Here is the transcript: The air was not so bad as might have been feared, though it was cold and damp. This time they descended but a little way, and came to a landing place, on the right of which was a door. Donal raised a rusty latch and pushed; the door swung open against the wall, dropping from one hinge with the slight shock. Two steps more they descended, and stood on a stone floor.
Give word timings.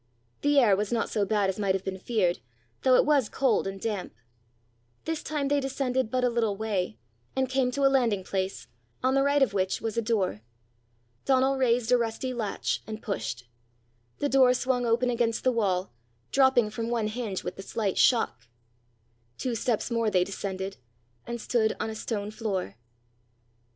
The 0.41 0.57
air 0.57 0.75
was 0.75 0.91
not 0.91 1.11
so 1.11 1.25
bad 1.25 1.47
as 1.47 1.59
might 1.59 1.75
have 1.75 1.83
been 1.83 1.99
feared, 1.99 2.39
though 2.81 2.95
it 2.95 3.05
was 3.05 3.29
cold 3.29 3.67
and 3.67 3.79
damp. 3.79 4.15
This 5.05 5.21
time 5.21 5.47
they 5.47 5.59
descended 5.59 6.09
but 6.09 6.23
a 6.23 6.29
little 6.29 6.55
way, 6.55 6.97
and 7.35 7.47
came 7.47 7.69
to 7.69 7.85
a 7.85 7.87
landing 7.87 8.23
place, 8.23 8.65
on 9.03 9.13
the 9.13 9.21
right 9.21 9.43
of 9.43 9.53
which 9.53 9.79
was 9.79 9.97
a 9.97 10.01
door. 10.01 10.41
Donal 11.25 11.55
raised 11.55 11.91
a 11.91 11.99
rusty 11.99 12.33
latch 12.33 12.81
and 12.87 13.03
pushed; 13.03 13.47
the 14.17 14.27
door 14.27 14.55
swung 14.55 14.87
open 14.87 15.11
against 15.11 15.43
the 15.43 15.51
wall, 15.51 15.93
dropping 16.31 16.71
from 16.71 16.89
one 16.89 17.05
hinge 17.05 17.43
with 17.43 17.55
the 17.55 17.61
slight 17.61 17.99
shock. 17.99 18.47
Two 19.37 19.53
steps 19.53 19.91
more 19.91 20.09
they 20.09 20.23
descended, 20.23 20.77
and 21.27 21.39
stood 21.39 21.75
on 21.79 21.91
a 21.91 21.95
stone 21.95 22.31
floor. 22.31 22.75